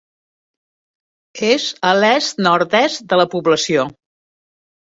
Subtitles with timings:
[1.49, 3.89] És a l'est-nord-est de la població.